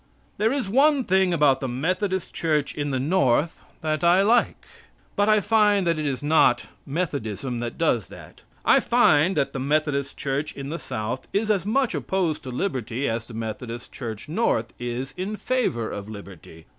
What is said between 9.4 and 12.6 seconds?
the Methodist Church in the South is as much opposed to